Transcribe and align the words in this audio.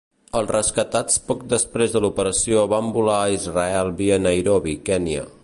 Els 0.37 0.47
rescatats 0.53 1.19
poc 1.27 1.43
després 1.51 1.93
de 1.97 2.01
l'operació 2.05 2.65
van 2.73 2.91
volar 2.97 3.19
a 3.27 3.31
Israel 3.37 3.93
via 4.03 4.19
Nairobi, 4.27 4.77
Kenya. 4.91 5.33